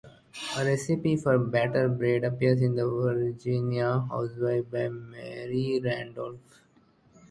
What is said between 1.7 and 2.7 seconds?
bread appears